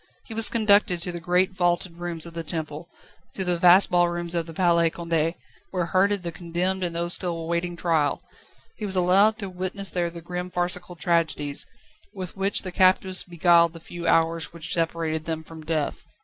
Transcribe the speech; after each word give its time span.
He 0.25 0.33
was 0.33 0.49
conducted 0.49 0.99
to 1.03 1.11
the 1.11 1.19
great 1.19 1.51
vaulted 1.51 1.97
rooms 1.99 2.25
of 2.25 2.33
the 2.33 2.41
Temple, 2.41 2.89
to 3.35 3.43
the 3.45 3.59
vast 3.59 3.91
ballrooms 3.91 4.33
of 4.33 4.47
the 4.47 4.53
Palais 4.55 4.89
Condé, 4.89 5.35
where 5.69 5.85
herded 5.85 6.23
the 6.23 6.31
condemned 6.31 6.83
and 6.83 6.95
those 6.95 7.13
still 7.13 7.37
awaiting 7.37 7.75
trial; 7.75 8.19
he 8.77 8.83
was 8.87 8.95
allowed 8.95 9.37
to 9.37 9.47
witness 9.47 9.91
there 9.91 10.09
the 10.09 10.19
grim 10.19 10.49
farcical 10.49 10.95
tragedies, 10.95 11.67
with 12.15 12.35
which 12.35 12.63
the 12.63 12.71
captives 12.71 13.23
beguiled 13.23 13.73
the 13.73 13.79
few 13.79 14.07
hours 14.07 14.51
which 14.51 14.73
separated 14.73 15.25
them 15.25 15.43
from 15.43 15.63
death. 15.63 16.03